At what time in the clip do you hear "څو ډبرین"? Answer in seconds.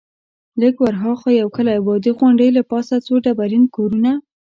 3.05-3.63